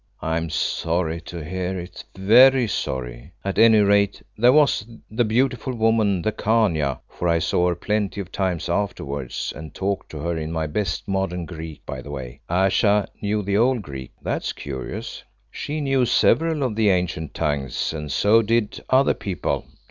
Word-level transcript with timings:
"I 0.19 0.35
am 0.37 0.49
sorry 0.49 1.21
to 1.29 1.43
hear 1.45 1.77
it 1.79 2.03
very 2.17 2.67
sorry. 2.67 3.33
At 3.45 3.59
any 3.59 3.81
rate 3.81 4.19
there 4.35 4.51
was 4.51 4.83
the 5.11 5.23
beautiful 5.23 5.75
woman 5.75 6.23
the 6.23 6.31
Khania 6.31 6.99
for 7.07 7.27
I 7.27 7.37
saw 7.37 7.67
her 7.67 7.75
plenty 7.75 8.19
of 8.19 8.31
times 8.31 8.67
afterwards, 8.67 9.53
and 9.55 9.75
talked 9.75 10.09
to 10.09 10.17
her 10.17 10.35
in 10.35 10.51
my 10.51 10.65
best 10.65 11.07
modern 11.07 11.45
Greek 11.45 11.85
by 11.85 12.01
the 12.01 12.09
way, 12.09 12.41
Ayesha 12.49 13.09
knew 13.21 13.43
the 13.43 13.57
old 13.57 13.83
Greek; 13.83 14.13
that's 14.23 14.53
curious." 14.53 15.21
"She 15.51 15.79
knew 15.81 16.07
several 16.07 16.63
of 16.63 16.75
the 16.75 16.89
ancient 16.89 17.35
tongues, 17.35 17.93
and 17.93 18.11
so 18.11 18.41
did 18.41 18.83
other 18.89 19.13
people. 19.13 19.67